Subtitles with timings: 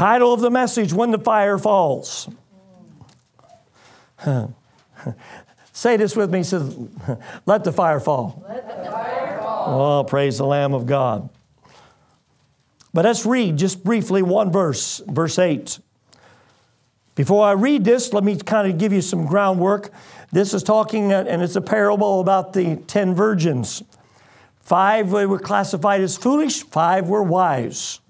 [0.00, 2.26] Title of the message When the Fire Falls.
[5.74, 6.42] Say this with me.
[6.42, 6.74] Says,
[7.44, 8.42] Let the fire fall.
[8.48, 9.98] Let the fire fall.
[9.98, 11.28] Oh, praise the Lamb of God.
[12.94, 15.78] But let's read just briefly one verse, verse 8.
[17.14, 19.92] Before I read this, let me kind of give you some groundwork.
[20.32, 23.82] This is talking, uh, and it's a parable about the ten virgins.
[24.62, 28.00] Five were classified as foolish, five were wise.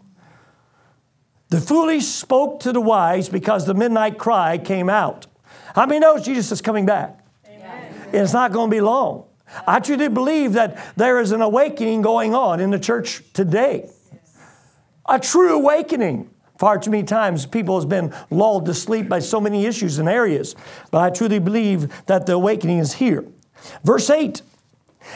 [1.51, 5.27] The foolish spoke to the wise because the midnight cry came out.
[5.75, 7.19] How many knows Jesus is coming back?
[7.47, 7.93] Amen.
[8.13, 9.25] It's not going to be long.
[9.67, 13.91] I truly believe that there is an awakening going on in the church today.
[15.09, 16.31] A true awakening.
[16.57, 20.09] Far too many times people has been lulled to sleep by so many issues and
[20.09, 20.55] areas.
[20.93, 23.25] But I truly believe that the awakening is here.
[23.83, 24.43] Verse 8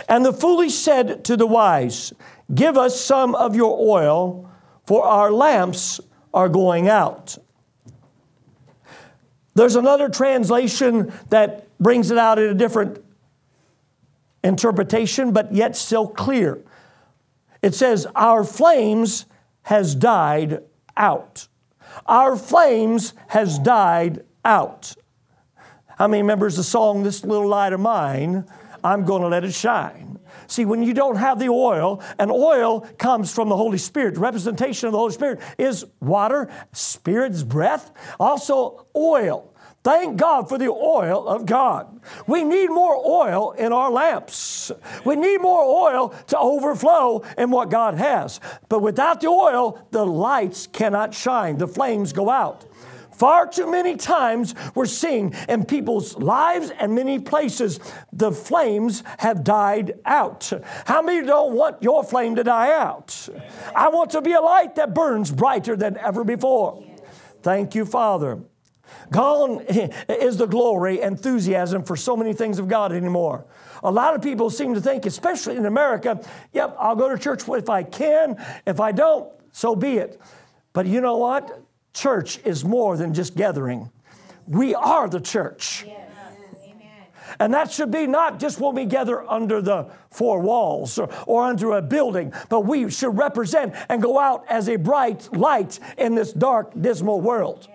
[0.08, 2.12] And the foolish said to the wise,
[2.52, 4.50] Give us some of your oil,
[4.86, 6.00] for our lamps
[6.34, 7.38] are going out.
[9.54, 13.02] There's another translation that brings it out in a different
[14.42, 16.60] interpretation, but yet still clear.
[17.62, 19.26] It says, Our flames
[19.62, 20.64] has died
[20.96, 21.48] out.
[22.06, 24.96] Our flames has died out.
[25.98, 28.44] How many remembers the song, This Little Light of Mine?
[28.82, 30.13] I'm going to let it shine.
[30.46, 34.20] See, when you don't have the oil, and oil comes from the Holy Spirit, the
[34.20, 39.50] representation of the Holy Spirit is water, Spirit's breath, also oil.
[39.84, 42.00] Thank God for the oil of God.
[42.26, 44.72] We need more oil in our lamps.
[45.04, 48.40] We need more oil to overflow in what God has.
[48.70, 52.64] But without the oil, the lights cannot shine, the flames go out.
[53.14, 57.78] Far too many times we're seeing in people's lives and many places
[58.12, 60.52] the flames have died out.
[60.84, 63.28] How many don't want your flame to die out?
[63.74, 66.84] I want to be a light that burns brighter than ever before.
[67.42, 68.40] Thank you, Father.
[69.10, 69.60] Gone
[70.08, 73.46] is the glory, enthusiasm for so many things of God anymore.
[73.82, 76.20] A lot of people seem to think, especially in America,
[76.52, 78.42] yep, I'll go to church if I can.
[78.66, 80.20] If I don't, so be it.
[80.72, 81.63] But you know what?
[81.94, 83.90] Church is more than just gathering.
[84.46, 85.84] We are the church.
[85.86, 86.04] Yes.
[87.40, 91.44] And that should be not just when we gather under the four walls or, or
[91.44, 96.14] under a building, but we should represent and go out as a bright light in
[96.14, 97.68] this dark, dismal world.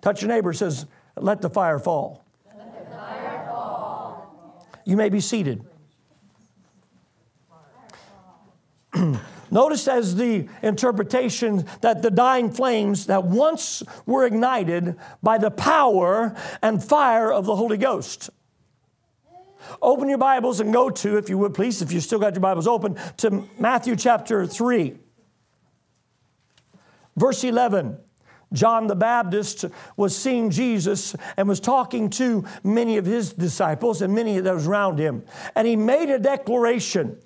[0.00, 0.86] Touch your neighbor says,
[1.16, 2.24] Let the fire fall.
[2.56, 4.68] Let the fire fall.
[4.84, 5.64] You may be seated.
[9.52, 16.34] Notice as the interpretation that the dying flames that once were ignited by the power
[16.62, 18.30] and fire of the Holy Ghost.
[19.82, 22.40] Open your Bibles and go to, if you would please, if you still got your
[22.40, 24.96] Bibles open, to Matthew chapter 3,
[27.14, 27.98] verse 11.
[28.54, 29.66] John the Baptist
[29.98, 34.66] was seeing Jesus and was talking to many of his disciples and many of those
[34.66, 35.24] around him.
[35.54, 37.18] And he made a declaration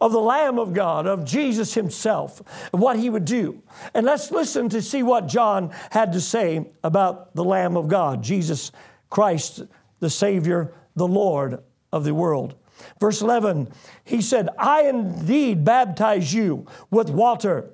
[0.00, 3.62] of the Lamb of God, of Jesus himself, what he would do.
[3.94, 8.22] And let's listen to see what John had to say about the Lamb of God,
[8.22, 8.72] Jesus
[9.08, 9.62] Christ,
[10.00, 11.62] the Savior, the Lord
[11.92, 12.56] of the world.
[13.00, 13.68] Verse 11,
[14.04, 17.70] he said, I indeed baptize you with water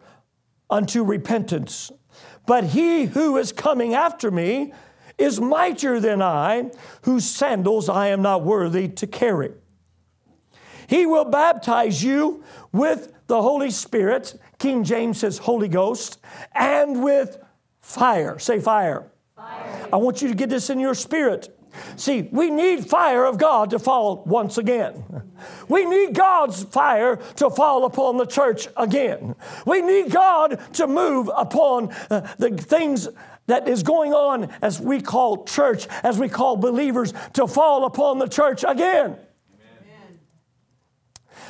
[0.70, 1.90] unto repentance.
[2.46, 4.72] But he who is coming after me
[5.18, 6.70] is mightier than I,
[7.02, 9.52] whose sandals I am not worthy to carry.
[10.86, 16.18] He will baptize you with the Holy Spirit, King James says Holy Ghost,
[16.54, 17.38] and with
[17.80, 18.38] fire.
[18.38, 19.10] Say fire.
[19.36, 19.88] fire.
[19.92, 21.56] I want you to get this in your spirit.
[21.96, 25.04] See, we need fire of God to fall once again.
[25.68, 29.34] We need God's fire to fall upon the church again.
[29.66, 33.08] We need God to move upon uh, the things
[33.46, 38.18] that is going on as we call church, as we call believers, to fall upon
[38.18, 39.16] the church again.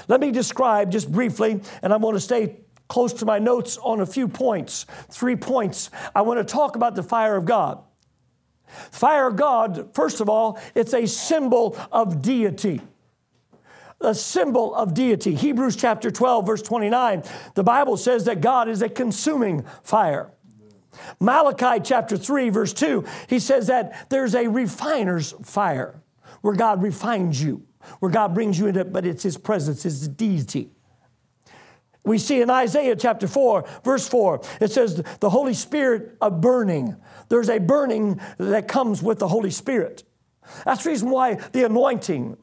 [0.09, 4.01] Let me describe just briefly, and I want to stay close to my notes on
[4.01, 5.91] a few points, three points.
[6.15, 7.83] I want to talk about the fire of God.
[8.91, 12.81] Fire of God, first of all, it's a symbol of deity.
[14.01, 15.35] A symbol of deity.
[15.35, 17.23] Hebrews chapter 12, verse 29,
[17.55, 20.31] the Bible says that God is a consuming fire.
[21.21, 26.03] Malachi chapter 3, verse 2, he says that there's a refiner's fire
[26.43, 27.63] where God refines you,
[28.01, 30.71] where God brings you into, but it's his presence, his deity.
[32.05, 36.97] We see in Isaiah chapter 4, verse 4, it says, the Holy Spirit of burning.
[37.29, 40.03] There's a burning that comes with the Holy Spirit.
[40.65, 42.37] That's the reason why the anointing,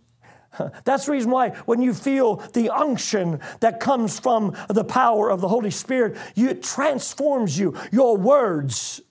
[0.83, 5.41] That's the reason why when you feel the unction that comes from the power of
[5.41, 7.75] the Holy Spirit, you, it transforms you.
[7.91, 9.01] Your words.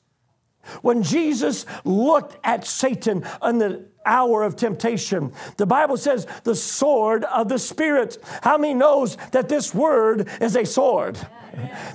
[0.82, 7.24] When Jesus looked at Satan in the hour of temptation, the Bible says the sword
[7.24, 8.18] of the Spirit.
[8.42, 11.18] How many knows that this word is a sword?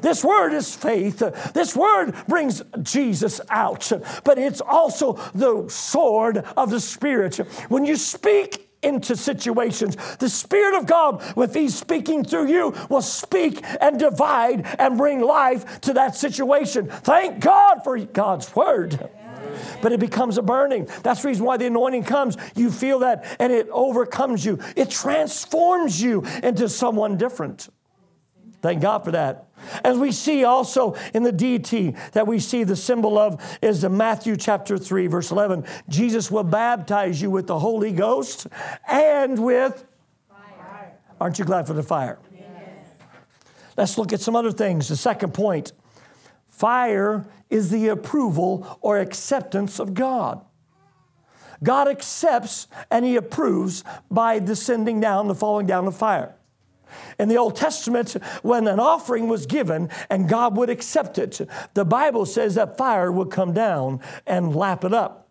[0.01, 1.19] This word is faith.
[1.53, 3.91] This word brings Jesus out,
[4.23, 7.37] but it's also the sword of the Spirit.
[7.69, 9.95] When you speak into situations.
[10.18, 15.21] The Spirit of God, with He's speaking through you, will speak and divide and bring
[15.21, 16.88] life to that situation.
[16.88, 19.09] Thank God for God's Word.
[19.81, 20.88] But it becomes a burning.
[21.03, 22.38] That's the reason why the anointing comes.
[22.56, 27.69] You feel that and it overcomes you, it transforms you into someone different.
[28.63, 29.50] Thank God for that.
[29.83, 33.89] As we see also in the deity that we see the symbol of is the
[33.89, 35.65] Matthew chapter 3, verse 11.
[35.89, 38.48] Jesus will baptize you with the Holy Ghost
[38.88, 39.83] and with
[40.30, 40.94] fire.
[41.19, 42.19] Aren't you glad for the fire?
[42.33, 42.48] Yes.
[43.75, 44.88] Let's look at some other things.
[44.88, 45.74] The second point
[46.48, 50.39] fire is the approval or acceptance of God.
[51.62, 56.38] God accepts and He approves by descending down, the falling down of fire.
[57.19, 61.41] In the Old Testament, when an offering was given and God would accept it,
[61.73, 65.29] the Bible says that fire would come down and lap it up.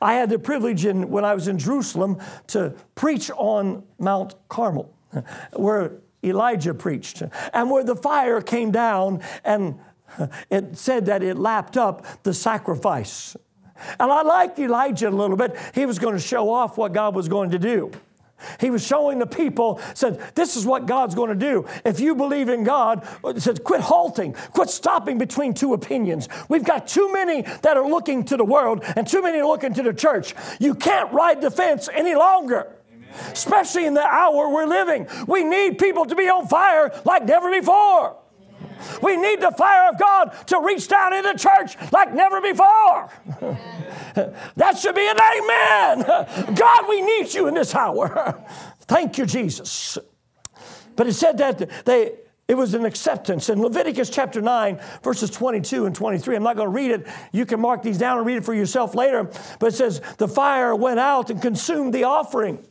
[0.00, 4.94] I had the privilege in, when I was in Jerusalem to preach on Mount Carmel,
[5.54, 7.22] where Elijah preached,
[7.52, 9.78] and where the fire came down and
[10.50, 13.36] it said that it lapped up the sacrifice.
[13.98, 15.56] And I liked Elijah a little bit.
[15.74, 17.90] He was going to show off what God was going to do.
[18.58, 21.66] He was showing the people, said, This is what God's going to do.
[21.84, 23.06] If you believe in God,
[23.38, 26.28] said, quit halting, quit stopping between two opinions.
[26.48, 29.82] We've got too many that are looking to the world and too many looking to
[29.82, 30.34] the church.
[30.58, 32.76] You can't ride the fence any longer.
[33.32, 35.08] Especially in the hour we're living.
[35.26, 38.19] We need people to be on fire like never before.
[39.02, 43.10] We need the fire of God to reach down in the church like never before.
[44.56, 46.54] that should be an amen.
[46.54, 48.42] God, we need you in this hour.
[48.80, 49.98] Thank you, Jesus.
[50.96, 52.12] But it said that they
[52.50, 53.48] it was an acceptance.
[53.48, 57.06] In Leviticus chapter 9, verses 22 and 23, I'm not going to read it.
[57.30, 59.30] You can mark these down and read it for yourself later.
[59.60, 62.66] But it says, The fire went out and consumed the offering.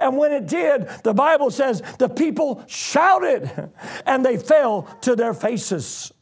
[0.00, 3.70] And when it did, the Bible says the people shouted
[4.06, 6.12] and they fell to their faces.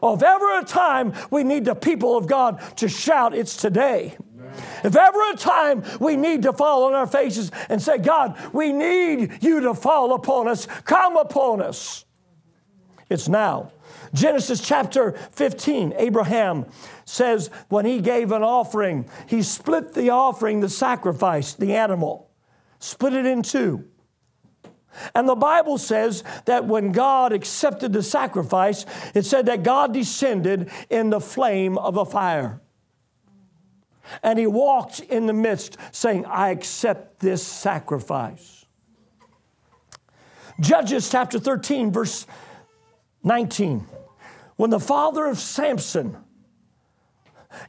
[0.00, 4.16] Oh, if ever a time we need the people of God to shout, it's today.
[4.84, 8.72] If ever a time we need to fall on our faces and say, God, we
[8.72, 12.04] need you to fall upon us, come upon us,
[13.10, 13.72] it's now.
[14.14, 16.66] Genesis chapter 15, Abraham
[17.04, 22.27] says when he gave an offering, he split the offering, the sacrifice, the animal
[22.78, 23.84] split it in two.
[25.14, 28.84] And the Bible says that when God accepted the sacrifice,
[29.14, 32.60] it said that God descended in the flame of a fire.
[34.22, 38.66] And he walked in the midst, saying, I accept this sacrifice.
[40.60, 42.26] Judges chapter 13, verse
[43.22, 43.86] 19.
[44.56, 46.16] When the father of Samson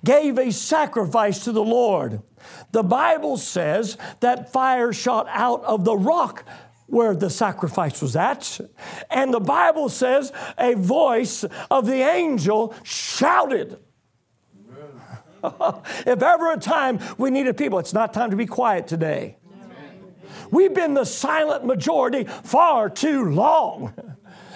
[0.04, 2.22] gave a sacrifice to the Lord.
[2.72, 6.46] The Bible says that fire shot out of the rock
[6.88, 8.60] where the sacrifice was at.
[9.10, 13.80] And the Bible says a voice of the angel shouted.
[15.44, 19.38] if ever a time we needed people, it's not time to be quiet today.
[20.52, 23.94] We've been the silent majority far too long.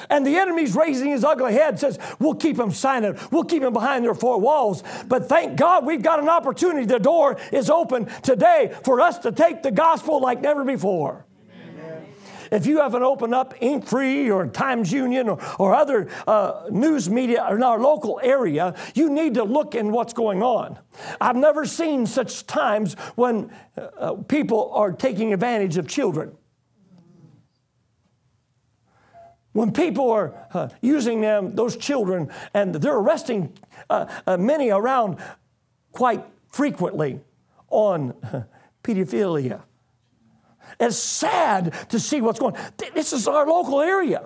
[0.09, 3.31] And the enemy's raising his ugly head, says, We'll keep him silent.
[3.31, 4.83] We'll keep him behind their four walls.
[5.07, 6.85] But thank God we've got an opportunity.
[6.85, 11.25] The door is open today for us to take the gospel like never before.
[12.53, 17.09] If you haven't opened up Ink Free or Times Union or, or other uh, news
[17.09, 20.77] media in our local area, you need to look in what's going on.
[21.19, 26.37] I've never seen such times when uh, uh people are taking advantage of children.
[29.53, 33.53] When people are uh, using them, those children, and they're arresting
[33.89, 35.17] uh, uh, many around
[35.91, 37.21] quite frequently
[37.69, 38.13] on
[38.83, 39.61] pedophilia.
[40.79, 42.71] It's sad to see what's going on.
[42.93, 44.23] This is our local area,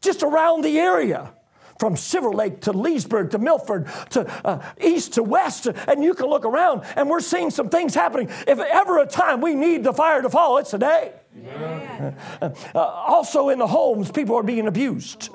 [0.00, 1.32] just around the area.
[1.78, 6.26] From Silver Lake to Leesburg to Milford to uh, east to west, and you can
[6.26, 8.28] look around and we're seeing some things happening.
[8.46, 11.12] If ever a time we need the fire to fall, it's today.
[12.40, 15.30] Uh, also in the homes, people are being abused.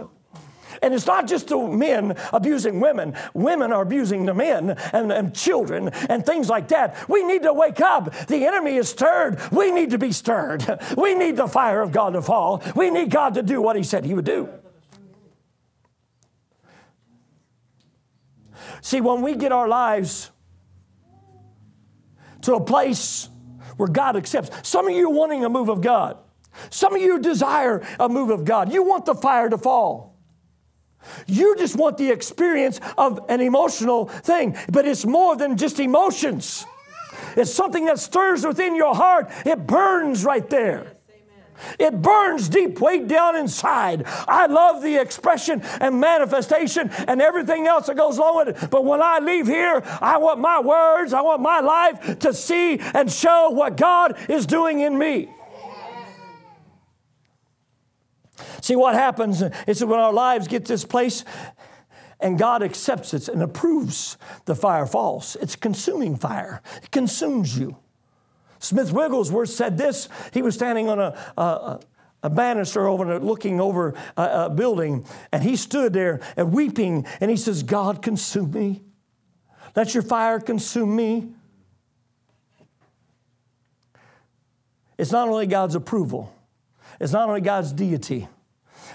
[0.82, 5.36] And it's not just the men abusing women, women are abusing the men and, and
[5.36, 7.08] children and things like that.
[7.08, 8.14] We need to wake up.
[8.28, 9.40] The enemy is stirred.
[9.52, 10.66] We need to be stirred.
[10.98, 12.62] We need the fire of God to fall.
[12.76, 14.50] We need God to do what He said He would do.
[18.82, 20.32] See, when we get our lives
[22.42, 23.30] to a place
[23.78, 26.18] where God accepts, some of you are wanting a move of God.
[26.70, 28.74] Some of you desire a move of God.
[28.74, 30.18] You want the fire to fall.
[31.26, 36.66] You just want the experience of an emotional thing, but it's more than just emotions.
[37.36, 39.32] It's something that stirs within your heart.
[39.46, 40.98] It burns right there.
[41.80, 44.04] It burns deep way down inside.
[44.06, 48.70] I love the expression and manifestation and everything else that goes along with it.
[48.70, 52.80] But when I leave here, I want my words, I want my life to see
[52.80, 55.30] and show what God is doing in me.
[58.62, 61.26] See, what happens is when our lives get this place
[62.20, 65.36] and God accepts it and approves the fire falls.
[65.42, 67.78] It's consuming fire, it consumes you.
[68.62, 70.08] Smith Wigglesworth said this.
[70.34, 71.80] He was standing on a, a,
[72.24, 77.32] a banister over looking over a, a building, and he stood there and weeping, and
[77.32, 78.82] he says, God, consume me.
[79.76, 81.30] Let your fire consume me.
[84.98, 86.32] It's not only God's approval,
[87.00, 88.28] it's not only God's deity,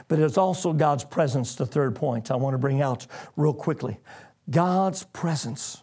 [0.06, 3.99] but it's also God's presence, the third point I want to bring out real quickly.
[4.49, 5.82] God's presence.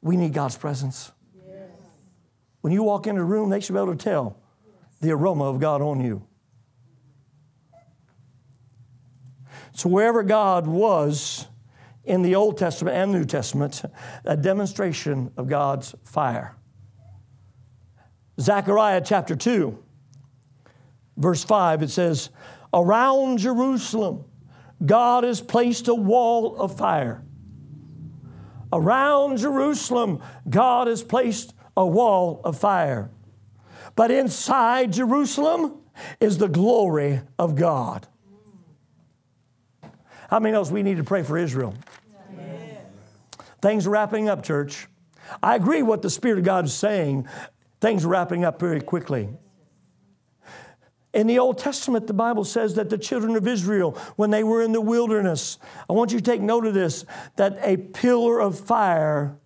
[0.00, 1.12] We need God's presence.
[2.60, 4.38] When you walk into a room, they should be able to tell
[5.00, 6.26] the aroma of God on you.
[9.72, 11.46] So, wherever God was
[12.04, 13.82] in the Old Testament and New Testament,
[14.24, 16.56] a demonstration of God's fire.
[18.40, 19.78] Zechariah chapter 2,
[21.16, 22.30] verse 5, it says,
[22.72, 24.24] Around Jerusalem,
[24.84, 27.24] God has placed a wall of fire.
[28.72, 33.08] Around Jerusalem, God has placed a wall of fire.
[33.94, 35.80] But inside Jerusalem
[36.20, 38.06] is the glory of God.
[40.28, 41.74] How many knows we need to pray for Israel?
[42.36, 42.82] Yes.
[43.62, 44.88] Things are wrapping up, church.
[45.40, 47.28] I agree what the Spirit of God is saying.
[47.80, 49.28] Things are wrapping up very quickly.
[51.14, 54.62] In the Old Testament, the Bible says that the children of Israel, when they were
[54.62, 55.58] in the wilderness,
[55.88, 57.04] I want you to take note of this,
[57.36, 59.38] that a pillar of fire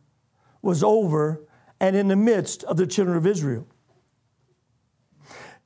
[0.63, 1.43] was over
[1.83, 3.67] and in the midst of the children of Israel.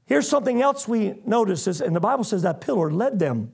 [0.06, 3.52] Here's something else we notice is, and the Bible says that pillar led them.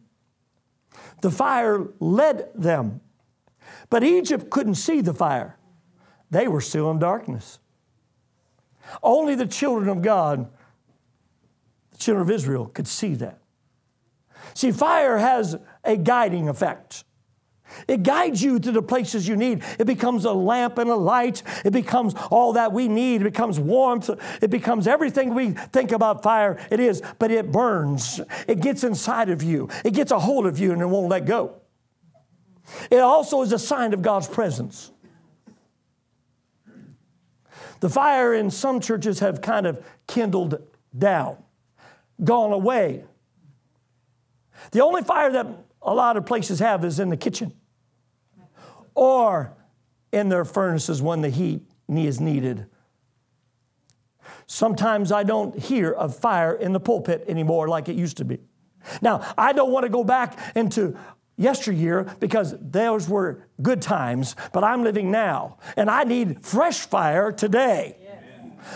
[1.23, 3.01] The fire led them.
[3.91, 5.59] But Egypt couldn't see the fire.
[6.31, 7.59] They were still in darkness.
[9.03, 10.49] Only the children of God,
[11.91, 13.41] the children of Israel, could see that.
[14.55, 17.05] See, fire has a guiding effect.
[17.89, 19.63] It guides you to the places you need.
[19.79, 21.43] It becomes a lamp and a light.
[21.65, 23.23] It becomes all that we need.
[23.23, 24.11] It becomes warmth.
[24.41, 26.59] It becomes everything we think about fire.
[26.71, 28.21] It is, but it burns.
[28.47, 29.69] It gets inside of you.
[29.85, 31.61] It gets a hold of you and it won't let go.
[32.91, 34.91] It also is a sign of God's presence.
[37.81, 40.63] The fire in some churches have kind of kindled
[40.97, 41.37] down,
[42.23, 43.05] gone away.
[44.71, 45.47] The only fire that
[45.83, 47.53] a lot of places have is in the kitchen
[48.95, 49.55] or
[50.13, 52.67] in their furnaces when the heat is needed.
[54.47, 58.39] Sometimes I don't hear of fire in the pulpit anymore like it used to be.
[59.01, 60.97] Now, I don't want to go back into
[61.37, 67.33] yesteryear because those were good times, but I'm living now and I need fresh fire
[67.33, 67.97] today.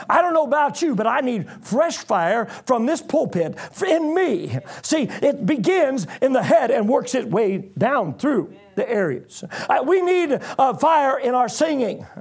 [0.09, 4.59] I don't know about you, but I need fresh fire from this pulpit in me.
[4.83, 9.45] See, it begins in the head and works its way down through the areas.
[9.69, 12.07] Uh, we need uh, fire in our singing.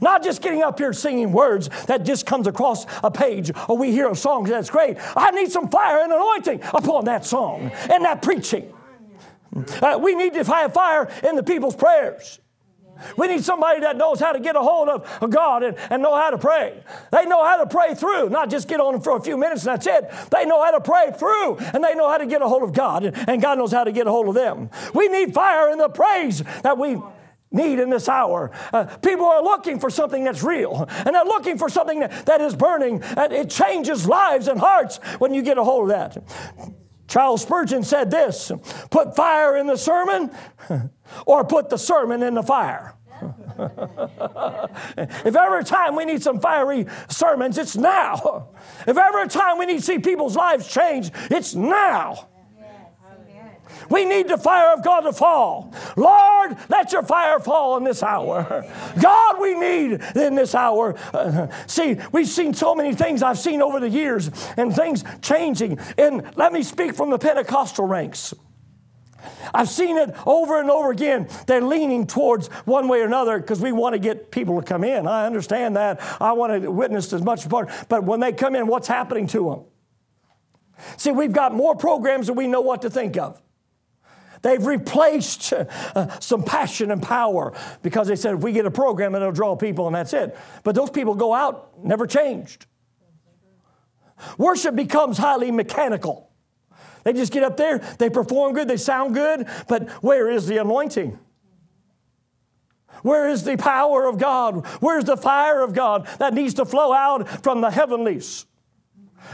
[0.00, 3.92] Not just getting up here singing words that just comes across a page or we
[3.92, 4.96] hear a song that's great.
[5.16, 8.72] I need some fire and anointing upon that song and that preaching.
[9.80, 12.40] Uh, we need to have fire in the people's prayers.
[13.16, 16.16] We need somebody that knows how to get a hold of God and, and know
[16.16, 16.82] how to pray.
[17.12, 19.74] They know how to pray through, not just get on for a few minutes and
[19.74, 20.30] that's it.
[20.30, 22.72] They know how to pray through and they know how to get a hold of
[22.72, 24.70] God and, and God knows how to get a hold of them.
[24.94, 26.96] We need fire in the praise that we
[27.50, 28.50] need in this hour.
[28.72, 32.40] Uh, people are looking for something that's real and they're looking for something that, that
[32.40, 36.82] is burning and it changes lives and hearts when you get a hold of that.
[37.08, 38.50] Charles Spurgeon said this
[38.90, 40.30] put fire in the sermon
[41.26, 42.94] or put the sermon in the fire.
[45.24, 48.48] if every time we need some fiery sermons, it's now.
[48.86, 52.28] If every time we need to see people's lives change, it's now.
[53.90, 55.72] We need the fire of God to fall.
[55.96, 58.64] Lord, let your fire fall in this hour.
[59.00, 60.96] God, we need in this hour.
[61.12, 65.78] Uh, see, we've seen so many things I've seen over the years and things changing.
[65.98, 68.34] And let me speak from the Pentecostal ranks.
[69.52, 71.28] I've seen it over and over again.
[71.46, 74.84] They're leaning towards one way or another because we want to get people to come
[74.84, 75.06] in.
[75.06, 76.00] I understand that.
[76.20, 77.70] I want to witness as much as part.
[77.88, 79.64] But when they come in, what's happening to them?
[80.96, 83.40] See, we've got more programs than we know what to think of.
[84.42, 89.14] They've replaced uh, some passion and power because they said if we get a program,
[89.14, 90.36] it'll draw people and that's it.
[90.62, 92.66] But those people go out, never changed.
[94.38, 96.30] Worship becomes highly mechanical.
[97.04, 100.56] They just get up there, they perform good, they sound good, but where is the
[100.56, 101.18] anointing?
[103.02, 104.66] Where is the power of God?
[104.80, 108.46] Where's the fire of God that needs to flow out from the heavenlies?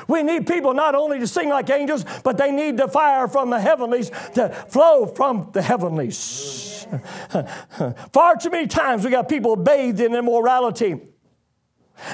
[0.09, 3.51] We need people not only to sing like angels, but they need the fire from
[3.51, 6.87] the heavenlies to flow from the heavenlies.
[8.13, 11.01] Far too many times we got people bathed in immorality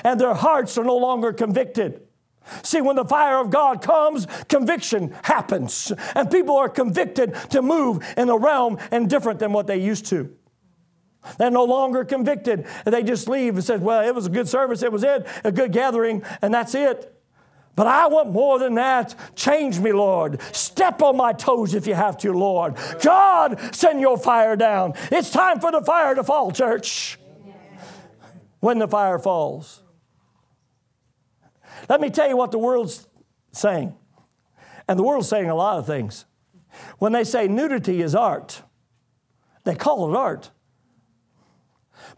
[0.04, 2.02] and their hearts are no longer convicted.
[2.62, 8.02] See, when the fire of God comes, conviction happens, and people are convicted to move
[8.16, 10.34] in a realm and different than what they used to.
[11.36, 12.66] They're no longer convicted.
[12.86, 15.52] They just leave and say, Well, it was a good service, it was it, a
[15.52, 17.14] good gathering, and that's it.
[17.78, 19.14] But I want more than that.
[19.36, 20.42] Change me, Lord.
[20.52, 22.74] Step on my toes if you have to, Lord.
[23.00, 24.94] God, send your fire down.
[25.12, 27.20] It's time for the fire to fall, church.
[28.58, 29.80] When the fire falls.
[31.88, 33.06] Let me tell you what the world's
[33.52, 33.94] saying.
[34.88, 36.24] And the world's saying a lot of things.
[36.98, 38.60] When they say nudity is art,
[39.62, 40.50] they call it art.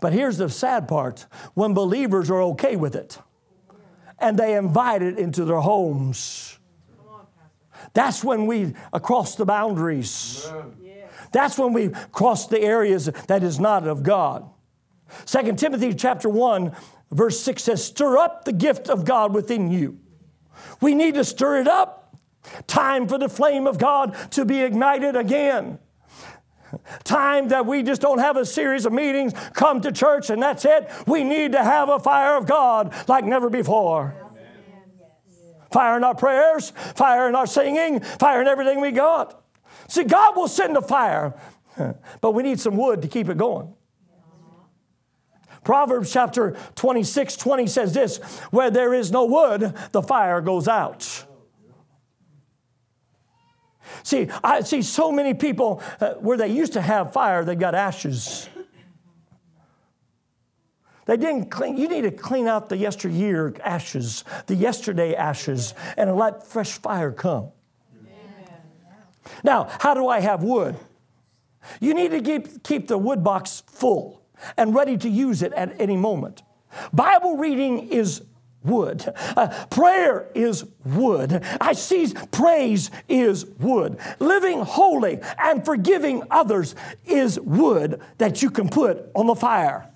[0.01, 3.19] But here's the sad part when believers are okay with it
[4.21, 6.59] and they invite it into their homes.
[7.93, 10.51] That's when we cross the boundaries.
[11.33, 14.49] That's when we cross the areas that is not of God.
[15.27, 16.75] 2 Timothy chapter 1
[17.11, 19.99] verse 6 says stir up the gift of God within you.
[20.81, 22.17] We need to stir it up.
[22.67, 25.79] Time for the flame of God to be ignited again.
[27.05, 30.65] Time that we just don't have a series of meetings, come to church, and that's
[30.65, 30.91] it.
[31.07, 34.15] We need to have a fire of God like never before.
[35.73, 39.43] Fire in our prayers, fire in our singing, fire in everything we got.
[39.89, 41.35] See, God will send a fire,
[42.21, 43.75] but we need some wood to keep it going.
[45.65, 48.19] Proverbs chapter 26 20 says this
[48.51, 51.25] where there is no wood, the fire goes out.
[54.03, 57.75] See, I see so many people uh, where they used to have fire, they got
[57.75, 58.49] ashes.
[61.07, 66.15] They didn't clean, you need to clean out the yesteryear ashes, the yesterday ashes, and
[66.15, 67.49] let fresh fire come.
[68.01, 68.15] Amen.
[69.43, 70.77] Now, how do I have wood?
[71.81, 74.23] You need to keep, keep the wood box full
[74.57, 76.43] and ready to use it at any moment.
[76.93, 78.23] Bible reading is
[78.63, 79.13] wood.
[79.37, 81.45] Uh, prayer is wood.
[81.61, 83.99] I see praise is wood.
[84.19, 89.91] Living holy and forgiving others is wood that you can put on the fire.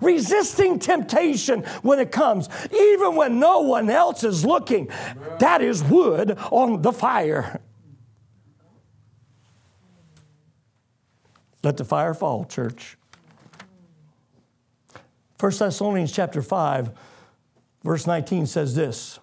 [0.00, 4.88] Resisting temptation when it comes, even when no one else is looking,
[5.38, 7.60] that is wood on the fire.
[11.62, 12.96] Let the fire fall, church.
[15.38, 16.90] 1 Thessalonians chapter 5
[17.86, 19.20] Verse 19 says this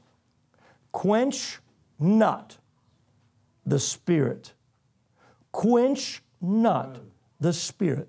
[0.93, 1.59] Quench
[1.99, 2.57] not
[3.65, 4.53] the Spirit.
[5.51, 6.97] Quench not
[7.41, 8.07] the Spirit.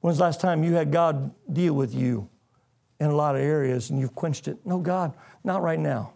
[0.00, 2.28] When's the last time you had God deal with you
[3.00, 4.64] in a lot of areas and you've quenched it?
[4.64, 5.12] No, God,
[5.42, 6.12] not right now.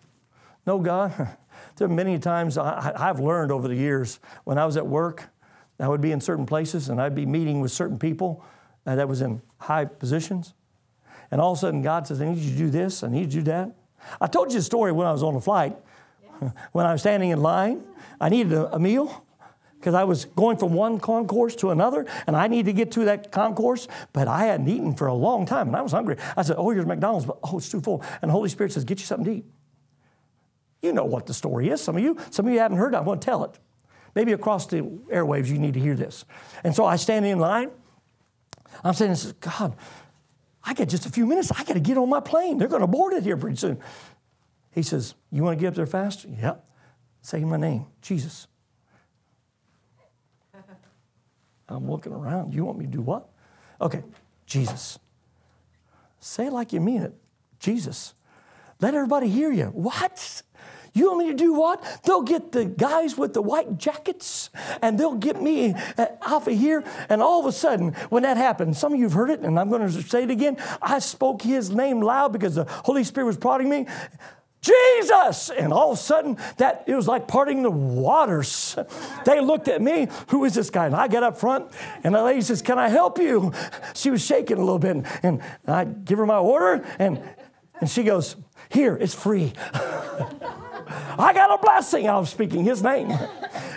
[0.64, 1.37] No, God.
[1.77, 5.29] There are many times I, have learned over the years when I was at work,
[5.79, 8.44] I would be in certain places and I'd be meeting with certain people
[8.87, 10.55] uh, that was in high positions.
[11.31, 13.21] And all of a sudden, God says, I need you to do this, I need
[13.21, 13.77] you to do that.
[14.21, 15.77] I told you a story when I was on a flight.
[16.73, 17.85] When I was standing in line,
[18.19, 19.27] I needed a, a meal
[19.79, 23.07] because I was going from one concourse to another, and I needed to get to
[23.07, 26.16] that concourse, but I hadn't eaten for a long time, and I was hungry.
[26.37, 28.03] I said, Oh, here's McDonald's, but oh, it's too full.
[28.21, 29.45] And the Holy Spirit says, Get you something to eat.
[30.83, 31.83] You know what the story is.
[31.83, 32.99] Some of you, some of you haven't heard it.
[32.99, 33.59] I want to tell it.
[34.14, 34.79] Maybe across the
[35.12, 36.25] airwaves, you need to hear this.
[36.64, 37.71] And so I stand in line.
[38.83, 39.77] I'm saying, this is, God,
[40.62, 41.51] I got just a few minutes.
[41.53, 42.59] I got to get on my plane.
[42.59, 43.79] They're going to board it here pretty soon.
[44.73, 46.25] He says, You want to get up there fast?
[46.25, 46.64] Yep.
[47.23, 48.46] Say my name, Jesus.
[51.68, 52.55] I'm looking around.
[52.55, 53.29] You want me to do what?
[53.81, 54.03] Okay,
[54.46, 54.99] Jesus.
[56.20, 57.14] Say it like you mean it.
[57.59, 58.14] Jesus.
[58.81, 59.66] Let everybody hear you.
[59.66, 60.42] What?
[60.92, 62.03] You want me to do what?
[62.05, 64.50] They'll get the guys with the white jackets
[64.83, 66.85] and they'll get me uh, off of here.
[67.09, 69.59] And all of a sudden, when that happened, some of you have heard it, and
[69.59, 70.57] I'm going to say it again.
[70.83, 73.87] I spoke his name loud because the Holy Spirit was prodding me.
[74.61, 75.50] Jesus!
[75.50, 78.76] And all of a sudden, that it was like parting the waters.
[79.24, 80.87] They looked at me, who is this guy?
[80.87, 81.70] And I got up front,
[82.05, 83.53] and the lady says, Can I help you?
[83.94, 87.22] She was shaking a little bit, and, and I give her my order, and,
[87.81, 88.37] and she goes,
[88.68, 89.55] Here, it's free.
[91.18, 92.09] I got a blessing.
[92.09, 93.12] I was speaking his name.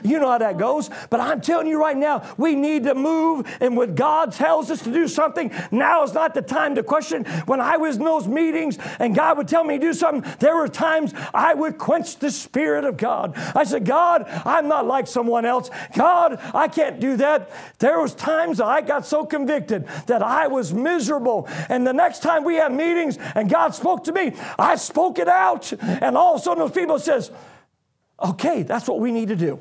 [0.03, 0.89] You know how that goes.
[1.09, 3.47] But I'm telling you right now, we need to move.
[3.61, 7.25] And when God tells us to do something, now is not the time to question.
[7.45, 10.55] When I was in those meetings and God would tell me to do something, there
[10.55, 13.33] were times I would quench the Spirit of God.
[13.55, 15.69] I said, God, I'm not like someone else.
[15.95, 17.51] God, I can't do that.
[17.79, 21.47] There was times I got so convicted that I was miserable.
[21.69, 25.27] And the next time we had meetings and God spoke to me, I spoke it
[25.27, 25.71] out.
[25.81, 27.31] And all of a sudden those people says,
[28.23, 29.59] okay, that's what we need to do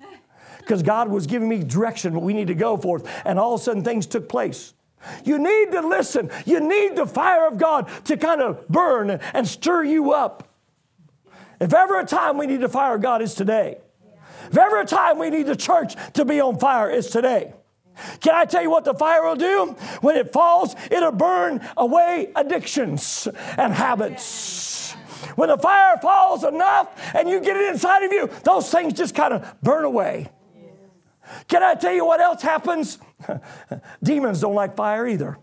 [0.58, 3.08] because God was giving me direction what we need to go forth.
[3.24, 4.74] And all of a sudden, things took place.
[5.24, 6.30] You need to listen.
[6.44, 10.48] You need the fire of God to kind of burn and stir you up.
[11.60, 13.78] If ever a time we need the fire of God, is today.
[14.50, 17.52] If ever a time we need the church to be on fire, is today.
[18.20, 19.74] Can I tell you what the fire will do?
[20.02, 24.75] When it falls, it'll burn away addictions and habits.
[25.36, 29.14] When the fire falls enough and you get it inside of you, those things just
[29.14, 30.30] kind of burn away.
[31.48, 32.98] Can I tell you what else happens?
[34.02, 35.38] Demons don't like fire either.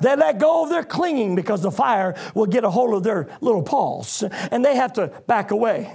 [0.00, 3.28] They let go of their clinging because the fire will get a hold of their
[3.40, 5.92] little paws and they have to back away.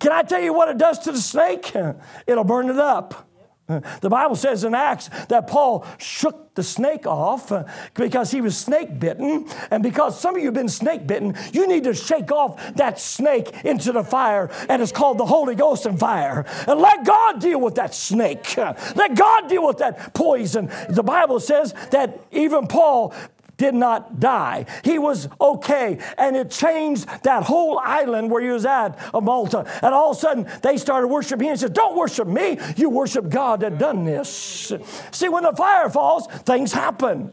[0.00, 1.72] Can I tell you what it does to the snake?
[2.26, 3.28] It'll burn it up.
[3.68, 8.56] The Bible says in Acts that Paul shook the snake off uh, because he was
[8.56, 9.48] snake bitten.
[9.70, 13.00] And because some of you have been snake bitten, you need to shake off that
[13.00, 14.50] snake into the fire.
[14.68, 16.44] And it's called the Holy Ghost and fire.
[16.66, 18.56] And let God deal with that snake.
[18.56, 20.70] Let God deal with that poison.
[20.88, 23.14] The Bible says that even Paul
[23.56, 24.66] did not die.
[24.84, 25.98] He was okay.
[26.18, 29.66] And it changed that whole island where he was at of Malta.
[29.82, 31.54] And all of a sudden, they started worshiping him.
[31.54, 32.58] He said, Don't worship me.
[32.76, 34.72] You worship God that done this.
[35.10, 37.32] See, when the fire falls, things happen.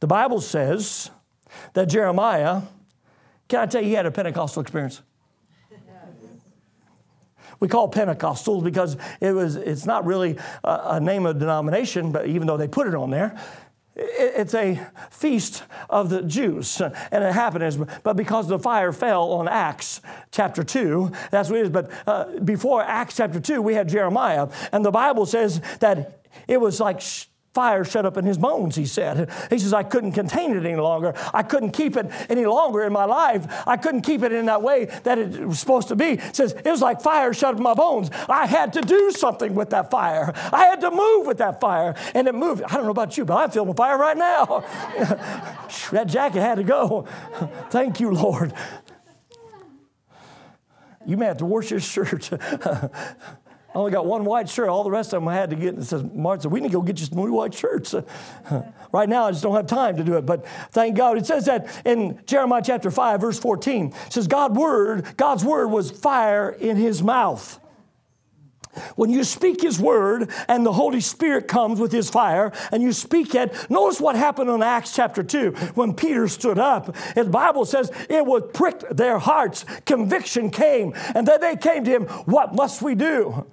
[0.00, 1.10] The Bible says
[1.74, 2.62] that Jeremiah,
[3.48, 5.02] can I tell you, he had a Pentecostal experience?
[7.60, 12.26] We call Pentecostals because it was, it's not really a, a name of denomination, but
[12.26, 13.36] even though they put it on there,
[13.98, 16.80] it's a feast of the Jews.
[16.80, 21.62] And it happened, but because the fire fell on Acts chapter 2, that's what it
[21.62, 21.70] is.
[21.70, 24.48] But uh, before Acts chapter 2, we had Jeremiah.
[24.72, 27.02] And the Bible says that it was like
[27.54, 29.30] fire shut up in his bones, he said.
[29.50, 31.14] He says, I couldn't contain it any longer.
[31.34, 33.46] I couldn't keep it any longer in my life.
[33.66, 36.16] I couldn't keep it in that way that it was supposed to be.
[36.16, 38.10] He says, it was like fire shut up in my bones.
[38.28, 40.32] I had to do something with that fire.
[40.52, 41.94] I had to move with that fire.
[42.14, 42.62] And it moved.
[42.62, 44.64] I don't know about you, but I'm feeling fire right now.
[45.92, 47.06] that jacket had to go.
[47.70, 48.52] Thank you, Lord.
[51.06, 52.30] You may have to wash your shirt.
[53.74, 54.68] I only got one white shirt.
[54.68, 55.74] All the rest of them I had to get.
[55.74, 57.94] And says, Martin we need to go get you some new white shirts.
[58.92, 60.24] right now, I just don't have time to do it.
[60.24, 61.18] But thank God.
[61.18, 63.92] It says that in Jeremiah chapter 5, verse 14.
[64.06, 67.60] It says, word, God's word was fire in his mouth.
[68.96, 72.92] When you speak His word and the Holy Spirit comes with His fire and you
[72.92, 76.94] speak it, notice what happened in Acts chapter 2 when Peter stood up.
[77.14, 79.64] The Bible says it would prick their hearts.
[79.84, 83.46] Conviction came and then they came to Him, What must we do?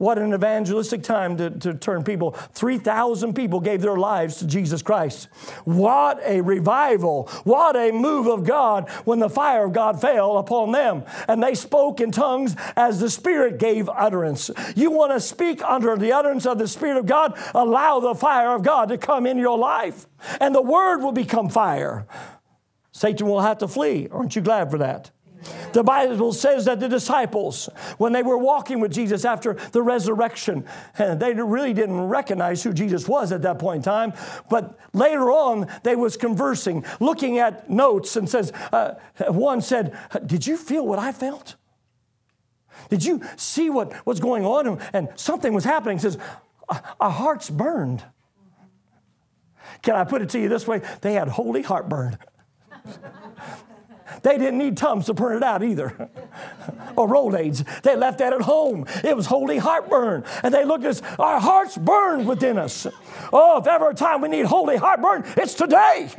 [0.00, 2.30] What an evangelistic time to, to turn people.
[2.30, 5.28] 3,000 people gave their lives to Jesus Christ.
[5.66, 7.28] What a revival.
[7.44, 11.04] What a move of God when the fire of God fell upon them.
[11.28, 14.50] And they spoke in tongues as the Spirit gave utterance.
[14.74, 17.38] You want to speak under the utterance of the Spirit of God?
[17.54, 20.06] Allow the fire of God to come in your life,
[20.40, 22.06] and the Word will become fire.
[22.92, 24.08] Satan will have to flee.
[24.10, 25.10] Aren't you glad for that?
[25.72, 30.64] The Bible says that the disciples, when they were walking with Jesus after the resurrection,
[30.98, 34.12] they really didn't recognize who Jesus was at that point in time.
[34.48, 38.94] But later on, they was conversing, looking at notes, and says, uh,
[39.28, 41.56] one said, "Did you feel what I felt?
[42.88, 45.98] Did you see what was going on?" And something was happening.
[45.98, 46.18] He says,
[47.00, 48.04] "Our hearts burned."
[49.82, 50.82] Can I put it to you this way?
[51.00, 52.18] They had holy heartburn.
[54.22, 56.08] They didn't need Tums to burn it out either,
[56.96, 57.64] or Rolaids.
[57.82, 58.86] They left that at home.
[59.04, 60.24] It was holy heartburn.
[60.42, 62.86] And they looked at our hearts burned within us.
[63.32, 66.10] Oh, if ever a time we need holy heartburn, it's today.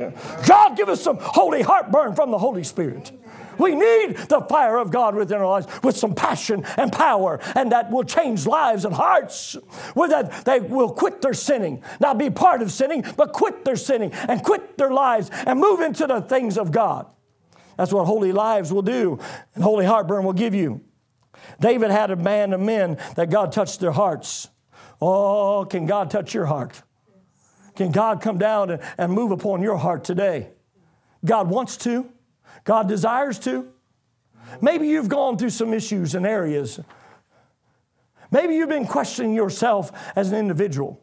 [0.46, 3.12] God, give us some holy heartburn from the Holy Spirit.
[3.58, 7.72] We need the fire of God within our lives with some passion and power, and
[7.72, 9.56] that will change lives and hearts.
[9.94, 13.76] With that, they will quit their sinning, not be part of sinning, but quit their
[13.76, 17.06] sinning and quit their lives and move into the things of God.
[17.76, 19.18] That's what holy lives will do,
[19.54, 20.82] and holy heartburn will give you.
[21.60, 24.48] David had a band of men that God touched their hearts.
[25.00, 26.82] Oh, can God touch your heart?
[27.74, 30.50] Can God come down and, move upon your heart today?
[31.24, 32.08] God wants to,
[32.64, 33.68] God desires to.
[34.60, 36.78] Maybe you've gone through some issues and areas.
[38.30, 41.02] Maybe you've been questioning yourself as an individual.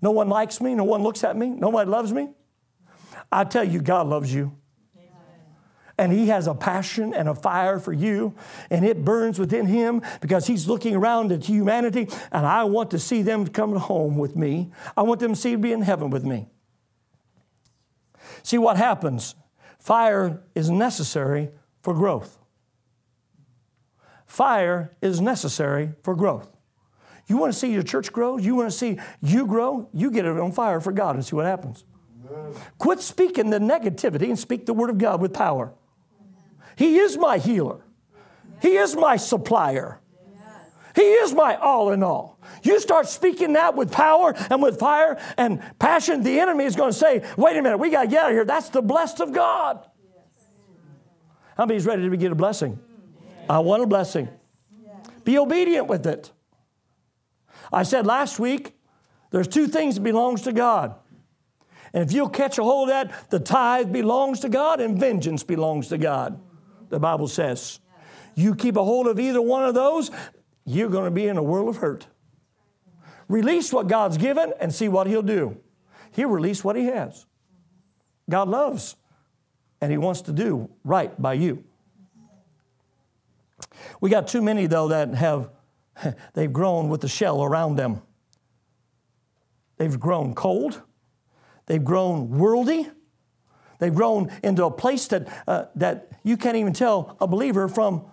[0.00, 2.30] No one likes me, no one looks at me, nobody loves me.
[3.30, 4.56] I tell you, God loves you
[6.02, 8.34] and he has a passion and a fire for you,
[8.70, 12.98] and it burns within him because he's looking around at humanity, and I want to
[12.98, 14.72] see them come home with me.
[14.96, 16.48] I want them to see be in heaven with me.
[18.42, 19.36] See what happens?
[19.78, 21.50] Fire is necessary
[21.82, 22.36] for growth.
[24.26, 26.50] Fire is necessary for growth.
[27.28, 28.38] You want to see your church grow?
[28.38, 29.88] You want to see you grow?
[29.92, 31.84] You get it on fire for God and see what happens.
[32.78, 35.72] Quit speaking the negativity and speak the word of God with power.
[36.82, 37.78] He is my healer.
[38.60, 40.00] He is my supplier.
[40.96, 42.40] He is my all in all.
[42.64, 46.90] You start speaking that with power and with fire and passion, the enemy is going
[46.90, 48.44] to say, wait a minute, we got to get out of here.
[48.44, 49.86] That's the blessed of God.
[51.56, 52.80] How many's ready to get a blessing?
[53.48, 54.28] I want a blessing.
[55.22, 56.32] Be obedient with it.
[57.72, 58.76] I said last week,
[59.30, 60.96] there's two things that belongs to God.
[61.92, 65.44] And if you'll catch a hold of that, the tithe belongs to God and vengeance
[65.44, 66.40] belongs to God
[66.92, 67.80] the Bible says.
[68.34, 70.10] You keep a hold of either one of those,
[70.64, 72.06] you're going to be in a world of hurt.
[73.28, 75.58] Release what God's given and see what He'll do.
[76.12, 77.26] He'll release what He has.
[78.30, 78.96] God loves
[79.80, 81.64] and He wants to do right by you.
[84.00, 85.48] We got too many, though, that have,
[86.34, 88.02] they've grown with the shell around them.
[89.78, 90.82] They've grown cold,
[91.66, 92.88] they've grown worldly,
[93.82, 98.04] They've grown into a place that, uh, that you can't even tell a believer from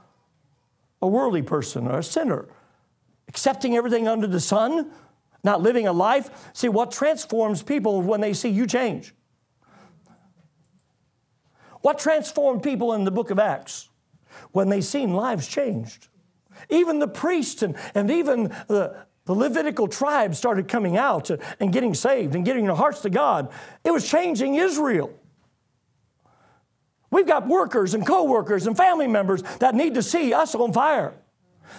[0.99, 2.47] a worldly person or a sinner.
[3.27, 4.89] Accepting everything under the sun,
[5.43, 6.49] not living a life.
[6.53, 9.13] See, what transforms people when they see you change?
[11.82, 13.89] What transformed people in the book of Acts?
[14.51, 16.08] When they seen lives changed.
[16.71, 21.29] Even the priests and, and even the, the Levitical tribes started coming out
[21.60, 23.51] and getting saved and getting their hearts to God.
[23.84, 25.13] It was changing Israel.
[27.12, 30.74] We've got workers and co workers and family members that need to see us on
[30.74, 31.13] fire.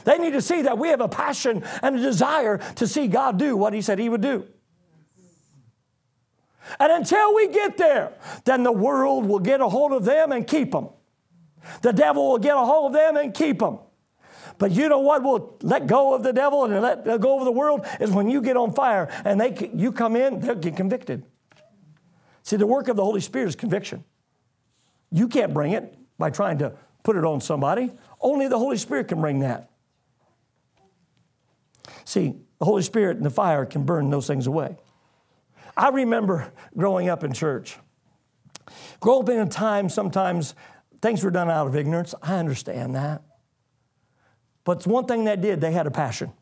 [0.05, 3.39] They need to see that we have a passion and a desire to see God
[3.39, 4.47] do what He said He would do.
[6.79, 8.13] And until we get there,
[8.45, 10.89] then the world will get a hold of them and keep them.
[11.83, 13.79] The devil will get a hold of them and keep them.
[14.59, 17.53] But you know what will let go of the devil and let go of the
[17.53, 21.25] world is when you get on fire and they, you come in, they'll get convicted.
[22.43, 24.05] See, the work of the Holy Spirit is conviction.
[25.11, 27.93] You can't bring it by trying to put it on somebody.
[28.21, 29.71] Only the Holy Spirit can bring that.
[32.05, 34.77] See, the Holy Spirit and the fire can burn those things away.
[35.77, 37.77] I remember growing up in church.
[39.01, 40.55] Grow up in a time sometimes
[41.01, 42.15] things were done out of ignorance.
[42.23, 43.23] I understand that.
[44.65, 46.33] But one thing they did, they had a passion.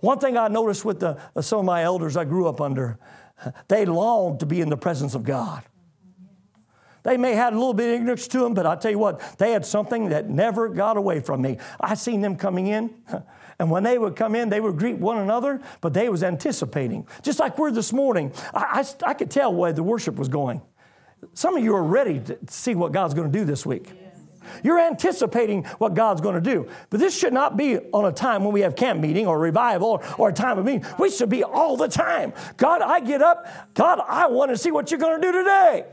[0.00, 2.98] One thing I noticed with the, uh, some of my elders I grew up under,
[3.68, 5.62] they longed to be in the presence of God.
[7.02, 8.98] They may have had a little bit of ignorance to them, but I tell you
[8.98, 11.58] what, they had something that never got away from me.
[11.80, 12.94] I seen them coming in,
[13.58, 17.06] and when they would come in, they would greet one another, but they was anticipating.
[17.22, 20.62] Just like we're this morning, I, I, I could tell where the worship was going.
[21.34, 23.92] Some of you are ready to see what God's going to do this week.
[24.64, 26.68] You're anticipating what God's going to do.
[26.88, 29.88] But this should not be on a time when we have camp meeting or revival
[29.88, 30.84] or, or a time of meeting.
[30.98, 32.32] We should be all the time.
[32.56, 33.46] God, I get up.
[33.74, 35.84] God, I want to see what you're going to do today.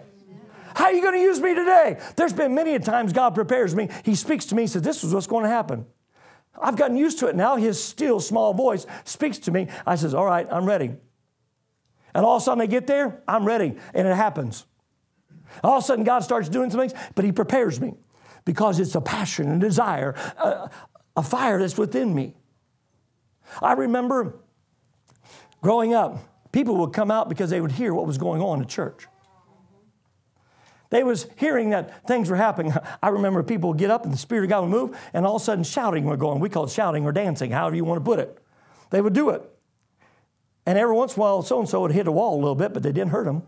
[0.77, 1.99] How are you going to use me today?
[2.15, 3.89] There's been many a times God prepares me.
[4.05, 5.87] He speaks to me, says, This is what's going to happen.
[6.61, 7.55] I've gotten used to it now.
[7.55, 9.69] His still small voice speaks to me.
[9.87, 10.91] I says, All right, I'm ready.
[12.13, 14.67] And all of a sudden I get there, I'm ready, and it happens.
[15.63, 17.95] All of a sudden God starts doing some things, but He prepares me
[18.45, 20.69] because it's a passion and desire, a,
[21.15, 22.35] a fire that's within me.
[23.63, 24.35] I remember
[25.63, 26.19] growing up,
[26.51, 29.07] people would come out because they would hear what was going on in church.
[30.89, 32.73] They was hearing that things were happening.
[33.03, 35.35] I remember people would get up and the Spirit of God would move, and all
[35.35, 36.39] of a sudden shouting would go on.
[36.39, 38.37] We call it shouting or dancing, however you want to put it.
[38.89, 39.41] They would do it.
[40.65, 42.55] And every once in a while, so and so would hit a wall a little
[42.55, 43.43] bit, but they didn't hurt them.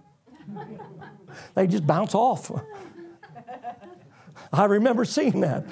[1.56, 2.52] they just bounce off.
[4.54, 5.66] I remember seeing that.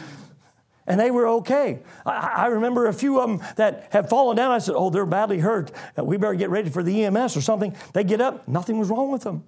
[0.86, 1.80] And they were okay.
[2.06, 4.52] I, I remember a few of them that had fallen down.
[4.52, 5.72] I said, Oh, they're badly hurt.
[5.98, 7.76] We better get ready for the EMS or something.
[7.94, 9.44] They get up, nothing was wrong with them.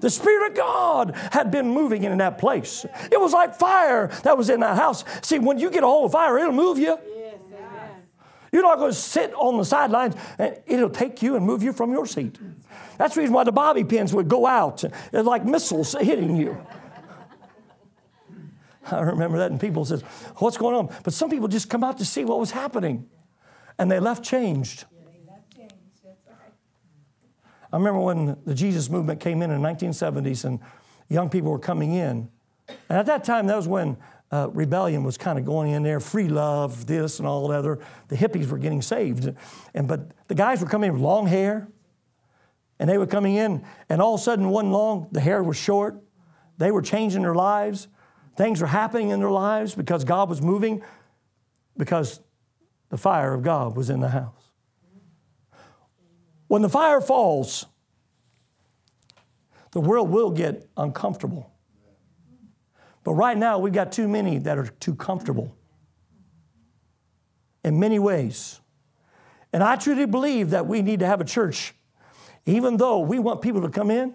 [0.00, 2.86] The Spirit of God had been moving in that place.
[3.10, 5.04] It was like fire that was in that house.
[5.22, 6.98] See, when you get a hold of fire, it'll move you.
[8.52, 11.72] You're not going to sit on the sidelines and it'll take you and move you
[11.72, 12.38] from your seat.
[12.98, 14.84] That's the reason why the bobby pins would go out.
[15.12, 16.60] Like missiles hitting you.
[18.90, 20.02] I remember that, and people says,
[20.36, 23.08] "What's going on?" But some people just come out to see what was happening,
[23.78, 24.84] and they left changed.
[27.72, 30.58] I remember when the Jesus movement came in in the 1970s, and
[31.08, 32.28] young people were coming in,
[32.88, 33.96] and at that time, that was when
[34.32, 37.80] uh, rebellion was kind of going in there, free love, this and all that other.
[38.08, 39.32] The hippies were getting saved,
[39.74, 41.68] and but the guys were coming in with long hair,
[42.78, 45.56] and they were coming in, and all of a sudden, one long, the hair was
[45.56, 46.00] short.
[46.58, 47.88] They were changing their lives.
[48.36, 50.82] Things were happening in their lives because God was moving,
[51.76, 52.20] because
[52.90, 54.49] the fire of God was in the house.
[56.50, 57.64] When the fire falls,
[59.70, 61.48] the world will get uncomfortable.
[63.04, 65.54] But right now, we've got too many that are too comfortable
[67.62, 68.58] in many ways.
[69.52, 71.72] And I truly believe that we need to have a church,
[72.46, 74.12] even though we want people to come in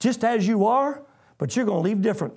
[0.00, 1.04] just as you are,
[1.38, 2.34] but you're going to leave different.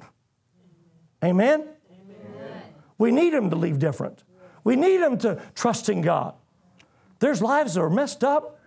[1.23, 1.61] Amen?
[1.61, 2.61] Amen?
[2.99, 4.23] We need them to leave different.
[4.63, 6.35] We need them to trust in God.
[7.17, 8.57] There's lives that are messed up.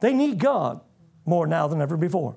[0.00, 0.80] They need God
[1.24, 2.36] more now than ever before.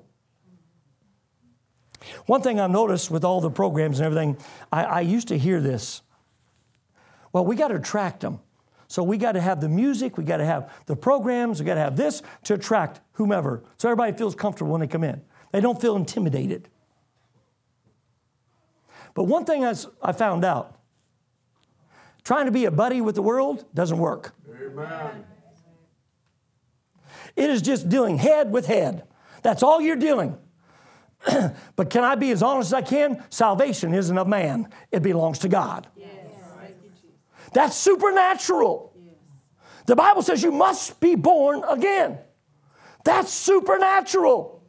[2.26, 4.36] One thing I've noticed with all the programs and everything,
[4.72, 6.02] I, I used to hear this.
[7.32, 8.40] Well, we got to attract them.
[8.88, 11.76] So we got to have the music, we got to have the programs, we got
[11.76, 13.62] to have this to attract whomever.
[13.78, 15.22] So everybody feels comfortable when they come in.
[15.50, 16.68] They don't feel intimidated.
[19.14, 20.78] But one thing I found out
[22.22, 24.34] trying to be a buddy with the world doesn't work.
[24.50, 25.24] Amen.
[27.36, 29.04] It is just dealing head with head.
[29.42, 30.38] That's all you're dealing.
[31.76, 33.22] but can I be as honest as I can?
[33.30, 35.86] Salvation isn't of man, it belongs to God.
[35.96, 36.08] Yes.
[37.52, 38.92] That's supernatural.
[38.96, 39.14] Yes.
[39.86, 42.18] The Bible says you must be born again.
[43.04, 44.62] That's supernatural.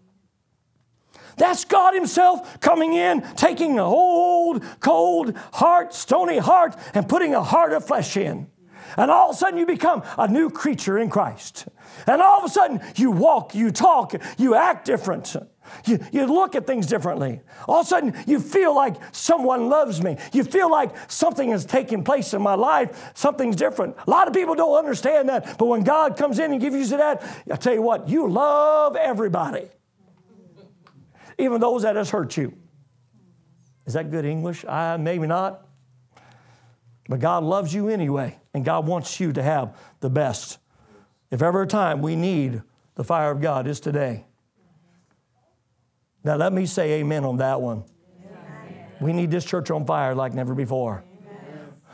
[1.37, 7.41] That's God Himself coming in, taking a old, cold heart, stony heart, and putting a
[7.43, 8.47] heart of flesh in.
[8.97, 11.67] And all of a sudden, you become a new creature in Christ.
[12.07, 15.35] And all of a sudden, you walk, you talk, you act different.
[15.85, 17.41] You, you look at things differently.
[17.67, 20.17] All of a sudden, you feel like someone loves me.
[20.33, 23.11] You feel like something is taking place in my life.
[23.15, 23.95] Something's different.
[24.05, 26.97] A lot of people don't understand that, but when God comes in and gives you
[26.97, 29.69] that, I tell you what, you love everybody,
[31.37, 32.53] even those that has hurt you.
[33.85, 34.63] Is that good English?
[34.67, 35.65] Uh, maybe not.
[37.09, 40.57] But God loves you anyway, and God wants you to have the best.
[41.31, 42.61] If ever a time we need
[42.95, 44.25] the fire of God, is today.
[46.23, 47.83] Now, let me say amen on that one.
[48.23, 48.85] Amen.
[49.01, 51.03] We need this church on fire like never before.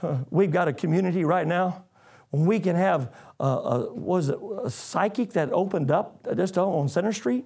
[0.04, 0.26] Amen.
[0.30, 1.86] We've got a community right now
[2.32, 6.28] when we can have, uh, uh, a, a, was it a psychic that opened up
[6.36, 7.46] just on Center Street?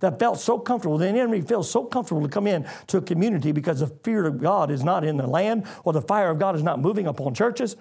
[0.00, 0.96] That felt so comfortable.
[0.98, 4.40] The enemy feels so comfortable to come in to a community because the fear of
[4.40, 7.34] God is not in the land or the fire of God is not moving upon
[7.34, 7.76] churches.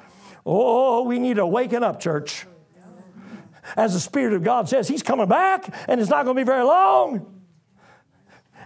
[0.46, 2.46] Oh, we need to waken up, church.
[3.76, 6.46] As the Spirit of God says, He's coming back and it's not going to be
[6.46, 7.34] very long.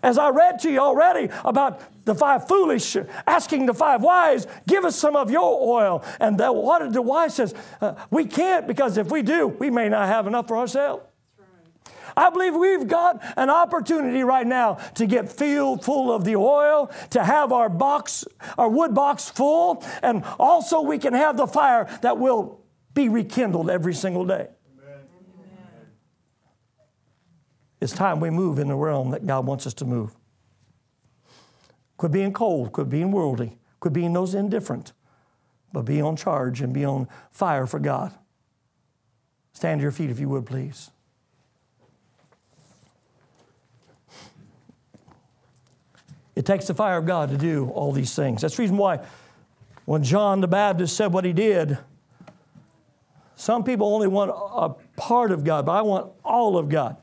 [0.04, 4.84] As I read to you already about the five foolish asking the five wise, give
[4.84, 6.04] us some of your oil.
[6.20, 9.90] And the, what the wise says, uh, we can't because if we do, we may
[9.90, 11.04] not have enough for ourselves.
[12.16, 16.92] I believe we've got an opportunity right now to get filled full of the oil,
[17.12, 18.26] to have our box,
[18.58, 22.62] our wood box full, and also we can have the fire that will
[22.94, 24.48] be rekindled every single day.
[27.80, 30.16] It's time we move in the realm that God wants us to move.
[31.98, 34.94] Quit being cold, quit being worldly, quit being those indifferent,
[35.74, 38.14] but be on charge and be on fire for God.
[39.54, 40.92] Stand to your feet if you would, please.
[46.36, 48.42] It takes the fire of God to do all these things.
[48.42, 49.00] That's the reason why
[49.86, 51.78] when John the Baptist said what he did,
[53.36, 56.98] some people only want a part of God, but I want all of God.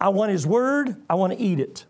[0.00, 0.96] I want His Word.
[1.10, 1.84] I want to eat it.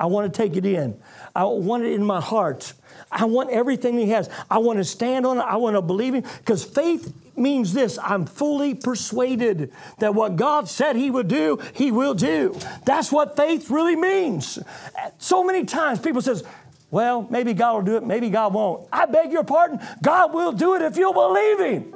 [0.00, 0.98] I want to take it in.
[1.34, 2.72] I want it in my heart.
[3.10, 4.30] I want everything He has.
[4.50, 5.42] I want to stand on it.
[5.42, 10.68] I want to believe Him because faith means this I'm fully persuaded that what God
[10.68, 12.58] said He would do, He will do.
[12.84, 14.58] That's what faith really means.
[15.18, 16.44] So many times people says,
[16.90, 18.88] Well, maybe God will do it, maybe God won't.
[18.92, 19.80] I beg your pardon.
[20.02, 21.94] God will do it if you'll believe Him.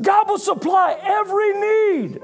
[0.00, 2.20] God will supply every need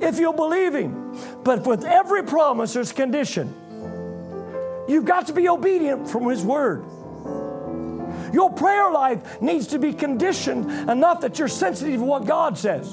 [0.00, 1.16] if you'll believe Him.
[1.44, 3.52] But with every promise, there's condition.
[4.88, 6.84] You've got to be obedient from His Word.
[8.34, 12.92] Your prayer life needs to be conditioned enough that you're sensitive to what God says.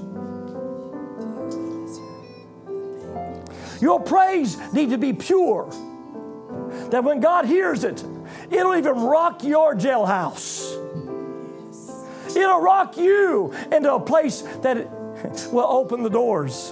[3.82, 5.68] Your praise need to be pure.
[6.92, 8.06] That when God hears it,
[8.52, 10.78] it'll even rock your jailhouse.
[12.28, 14.88] It'll rock you into a place that
[15.52, 16.72] will open the doors.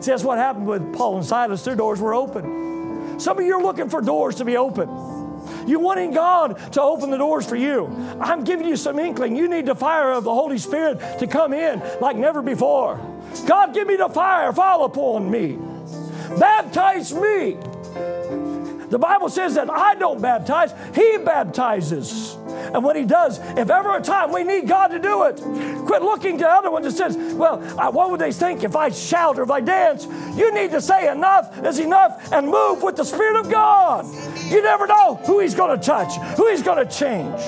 [0.00, 1.64] See, that's what happened with Paul and Silas.
[1.64, 3.18] Their doors were open.
[3.18, 5.17] Some of you are looking for doors to be open.
[5.68, 7.86] You wanting God to open the doors for you.
[8.20, 9.36] I'm giving you some inkling.
[9.36, 12.98] You need the fire of the Holy Spirit to come in like never before.
[13.46, 15.58] God, give me the fire, fall upon me.
[16.38, 17.58] Baptize me.
[18.88, 22.36] The Bible says that I don't baptize, He baptizes.
[22.74, 25.36] And when He does, if ever a time we need God to do it,
[25.86, 27.60] quit looking to other ones and says, Well,
[27.92, 30.06] what would they think if I shout or if I dance?
[30.36, 34.06] You need to say enough is enough and move with the Spirit of God.
[34.50, 37.40] You never know who He's going to touch, who He's going to change.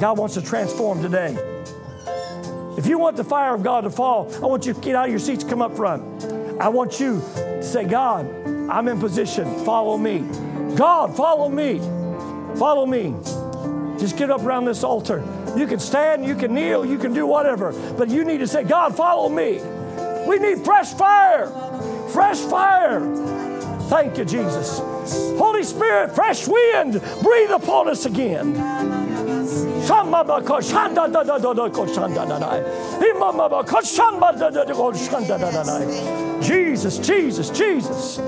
[0.00, 1.36] God wants to transform today.
[2.76, 5.06] If you want the fire of God to fall, I want you to get out
[5.06, 6.24] of your seats, come up front.
[6.60, 8.26] I want you to say, God,
[8.68, 9.64] I'm in position.
[9.64, 10.18] Follow me.
[10.74, 11.78] God, follow me.
[12.58, 13.14] Follow me.
[13.98, 15.22] Just get up around this altar.
[15.56, 18.64] You can stand, you can kneel, you can do whatever, but you need to say,
[18.64, 19.60] God, follow me.
[20.26, 21.48] We need fresh fire.
[22.10, 23.00] Fresh fire.
[23.88, 24.78] Thank you, Jesus.
[25.38, 28.54] Holy Spirit, fresh wind, breathe upon us again.
[36.42, 38.18] Jesus, Jesus, Jesus.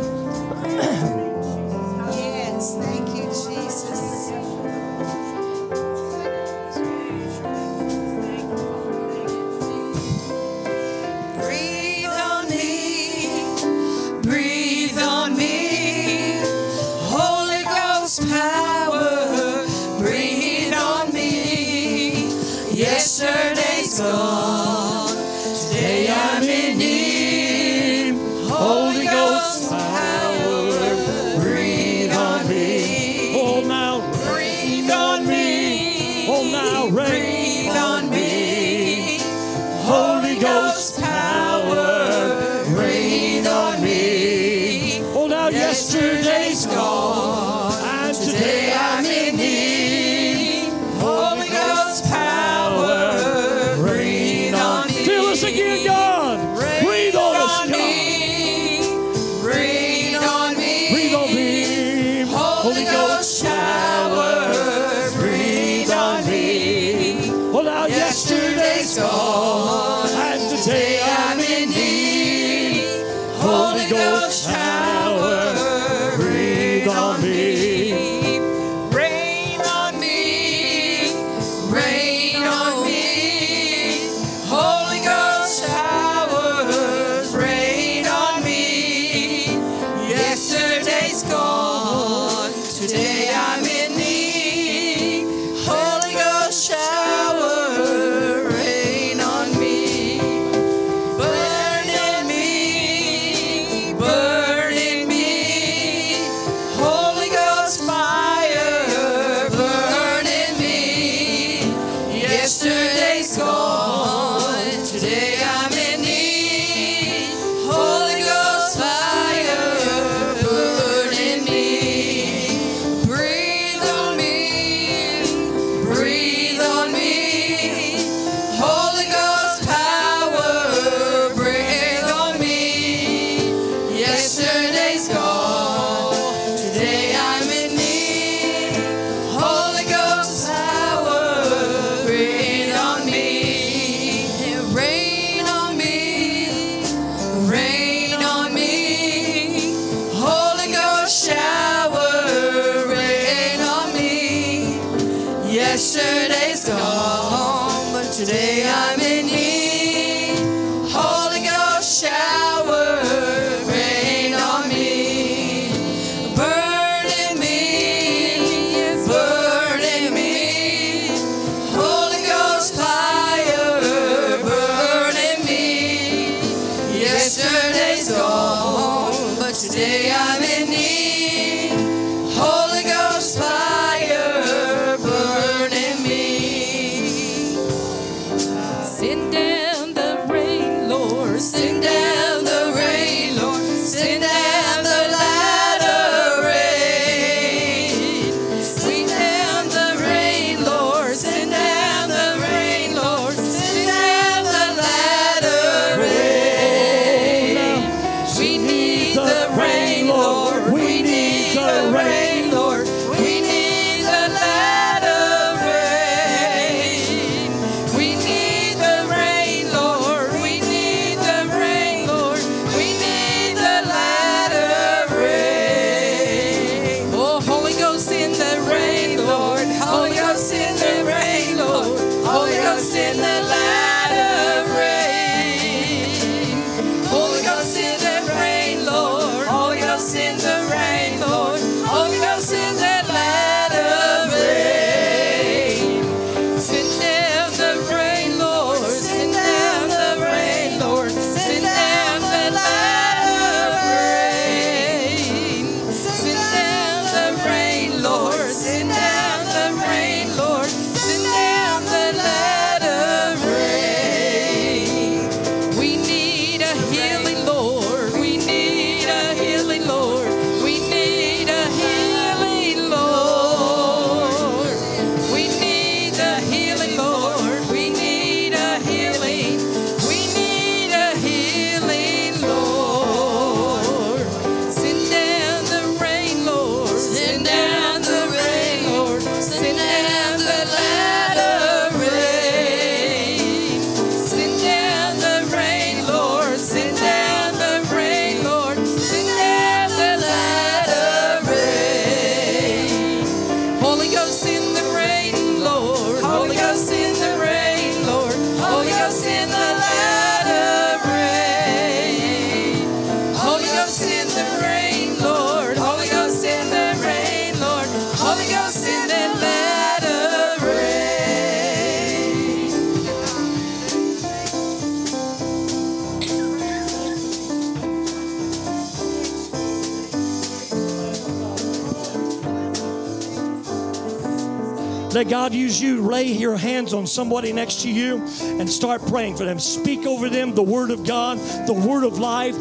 [335.17, 336.03] Let God use you.
[336.03, 338.19] Lay your hands on somebody next to you
[338.61, 339.59] and start praying for them.
[339.59, 342.55] Speak over them the word of God, the word of life.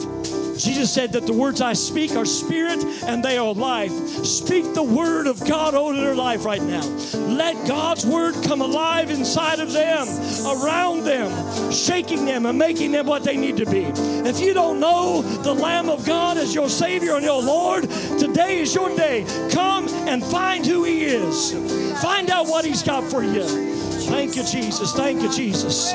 [0.57, 3.91] Jesus said that the words I speak are spirit and they are life.
[4.25, 6.85] Speak the word of God over their life right now.
[7.13, 10.07] Let God's word come alive inside of them,
[10.47, 13.83] around them, shaking them and making them what they need to be.
[14.27, 17.89] If you don't know the Lamb of God as your Savior and your Lord,
[18.19, 19.25] today is your day.
[19.51, 21.51] Come and find who He is.
[22.01, 23.43] Find out what He's got for you.
[24.07, 24.93] Thank you, Jesus.
[24.93, 25.91] Thank you, Jesus.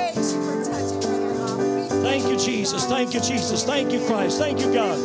[2.11, 2.87] Thank you, Jesus.
[2.87, 3.63] Thank you, Jesus.
[3.63, 4.39] Thank you, Christ.
[4.39, 4.99] Thank you, God.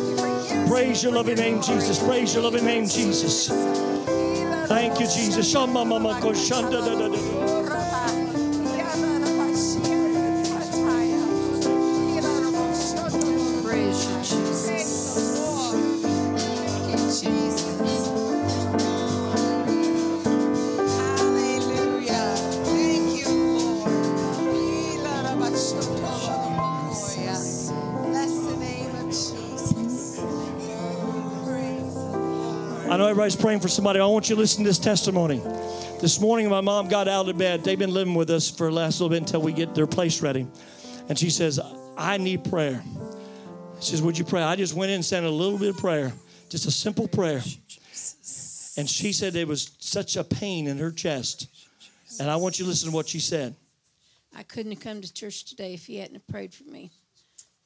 [0.66, 2.02] Praise your loving name, Jesus.
[2.02, 3.46] Praise your loving name, Jesus.
[4.66, 5.54] Thank you, Jesus.
[33.26, 33.98] Everybody's praying for somebody.
[33.98, 35.38] I want you to listen to this testimony.
[36.00, 37.64] This morning, my mom got out of bed.
[37.64, 40.22] They've been living with us for the last little bit until we get their place
[40.22, 40.46] ready.
[41.08, 41.58] And she says,
[41.98, 42.84] I need prayer.
[43.80, 44.42] She says, Would you pray?
[44.42, 46.12] I just went in and said a little bit of prayer,
[46.50, 47.42] just a simple prayer.
[48.76, 51.48] And she said there was such a pain in her chest.
[52.20, 53.56] And I want you to listen to what she said.
[54.36, 56.92] I couldn't have come to church today if he hadn't prayed for me.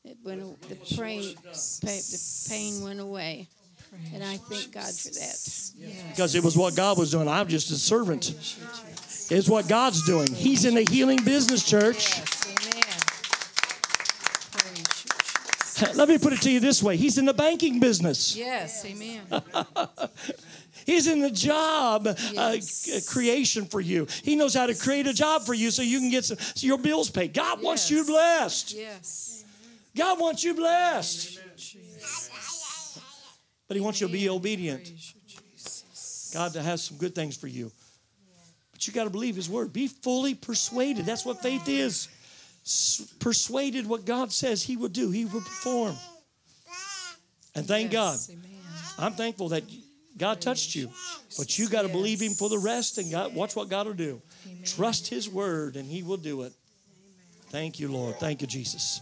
[0.07, 0.41] It went,
[0.71, 3.49] the, pain, the pain went away.
[4.15, 5.71] And I thank God for that.
[6.11, 7.29] Because it was what God was doing.
[7.29, 8.35] I'm just a servant.
[9.31, 10.33] It's what God's doing.
[10.33, 12.19] He's in the healing business, church.
[12.19, 12.83] Amen.
[14.53, 15.11] Praise you,
[15.85, 15.97] Jesus.
[15.97, 18.37] Let me put it to you this way He's in the banking business.
[18.37, 19.23] Yes, amen.
[20.87, 23.09] He's in the job uh, Yes.
[23.13, 24.07] creation for you.
[24.25, 26.67] He knows how to create a job for you so you can get some, so
[26.67, 27.33] your bills paid.
[27.35, 28.75] God wants you blessed.
[28.75, 29.45] Yes.
[29.97, 31.39] God wants you blessed.
[33.71, 34.83] But He wants you to be obedient.
[34.83, 36.33] Praise you, Jesus.
[36.35, 37.71] God has some good things for you.
[38.73, 39.73] But you got to believe His word.
[39.73, 41.07] Be fully persuaded.
[41.07, 42.09] That's what faith is.
[43.21, 45.95] Persuaded what God says He will do, He will perform.
[47.55, 48.19] And thank God.
[48.29, 48.43] Amen.
[48.99, 49.63] I'm thankful that
[50.19, 50.91] God touched you,
[51.39, 53.95] but you got to believe Him for the rest and God, watch what God will
[53.95, 54.21] do.
[54.65, 56.53] Trust His word and He will do it.
[57.51, 58.17] Thank you, Lord.
[58.17, 59.01] Thank you, Jesus.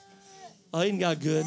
[0.75, 1.47] Oh, isn't God good?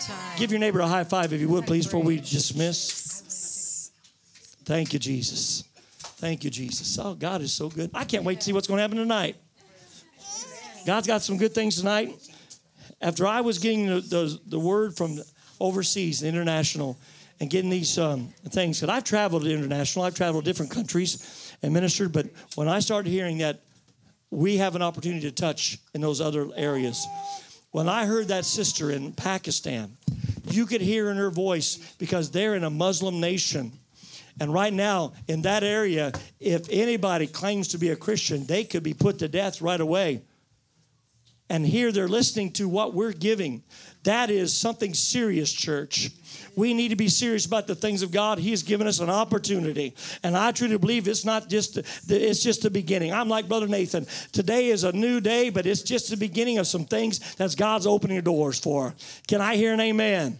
[0.00, 0.38] Time.
[0.38, 3.90] Give your neighbor a high five if you would, please, before we dismiss.
[4.64, 5.64] Thank you, Jesus.
[6.18, 6.98] Thank you, Jesus.
[6.98, 7.90] Oh, God is so good.
[7.94, 9.36] I can't wait to see what's going to happen tonight.
[10.84, 12.14] God's got some good things tonight.
[13.00, 15.20] After I was getting the, the, the word from
[15.60, 16.98] overseas, the international,
[17.40, 21.72] and getting these um, things, because I've traveled international, I've traveled to different countries and
[21.72, 22.26] ministered, but
[22.56, 23.60] when I started hearing that
[24.30, 27.06] we have an opportunity to touch in those other areas,
[27.70, 29.96] when I heard that sister in Pakistan,
[30.50, 33.72] you could hear in her voice because they're in a Muslim nation.
[34.40, 38.82] And right now, in that area, if anybody claims to be a Christian, they could
[38.82, 40.22] be put to death right away.
[41.50, 43.62] And here they're listening to what we're giving.
[44.04, 46.10] That is something serious, church.
[46.56, 48.38] We need to be serious about the things of God.
[48.38, 52.42] He has given us an opportunity, and I truly believe it's not just the, it's
[52.42, 53.12] just the beginning.
[53.12, 54.06] I'm like Brother Nathan.
[54.32, 57.86] Today is a new day, but it's just the beginning of some things that God's
[57.86, 58.94] opening doors for.
[59.26, 60.38] Can I hear an amen?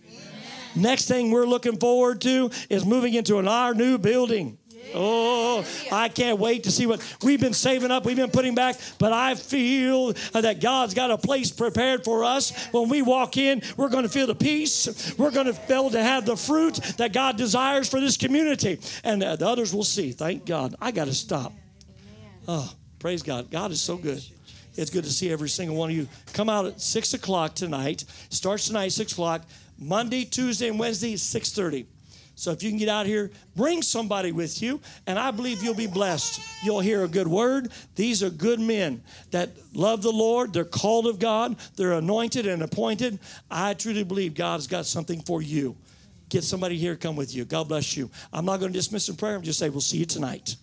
[0.75, 4.58] Next thing we're looking forward to is moving into an, our new building.
[4.95, 8.77] Oh, I can't wait to see what we've been saving up, we've been putting back,
[8.99, 12.69] but I feel that God's got a place prepared for us.
[12.73, 15.15] When we walk in, we're going to feel the peace.
[15.19, 18.81] We're going to be able to have the fruit that God desires for this community.
[19.05, 20.13] And the others will see.
[20.13, 20.75] Thank God.
[20.81, 21.53] I got to stop.
[22.47, 23.51] Oh, praise God.
[23.51, 24.23] God is so good.
[24.75, 26.09] It's good to see every single one of you.
[26.33, 28.05] Come out at 6 o'clock tonight.
[28.31, 29.43] Starts tonight, 6 o'clock.
[29.79, 31.87] Monday, Tuesday, and Wednesday, 6.30.
[32.39, 35.75] So if you can get out here, bring somebody with you, and I believe you'll
[35.75, 36.41] be blessed.
[36.63, 37.73] You'll hear a good word.
[37.97, 40.53] These are good men that love the Lord.
[40.53, 41.57] They're called of God.
[41.75, 43.19] They're anointed and appointed.
[43.51, 45.77] I truly believe God's got something for you.
[46.29, 47.45] Get somebody here, come with you.
[47.45, 48.09] God bless you.
[48.33, 49.35] I'm not going to dismiss in prayer.
[49.35, 50.55] I'm just say we'll see you tonight.